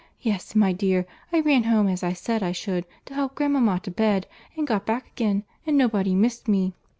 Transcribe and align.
—Yes, 0.19 0.55
my 0.55 0.73
dear, 0.73 1.05
I 1.31 1.41
ran 1.41 1.65
home, 1.65 1.87
as 1.87 2.01
I 2.01 2.13
said 2.13 2.41
I 2.41 2.53
should, 2.53 2.87
to 3.05 3.13
help 3.13 3.35
grandmama 3.35 3.81
to 3.81 3.91
bed, 3.91 4.25
and 4.57 4.65
got 4.65 4.83
back 4.83 5.11
again, 5.11 5.43
and 5.67 5.77
nobody 5.77 6.15
missed 6.15 6.47
me. 6.47 6.73